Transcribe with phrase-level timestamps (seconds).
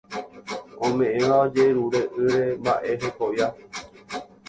[0.85, 3.47] ome'ẽva ojejerure'ỹre mba'e hekovia